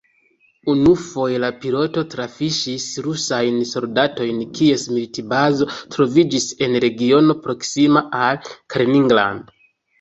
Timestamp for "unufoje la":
0.71-1.51